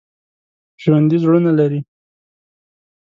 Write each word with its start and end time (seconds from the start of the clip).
ژوندي 0.83 1.17
زړونه 1.23 1.51
لري 1.59 1.79